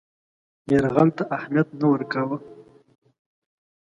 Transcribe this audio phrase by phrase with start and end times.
[0.71, 2.37] یرغل ته اهمیت نه ورکاوه.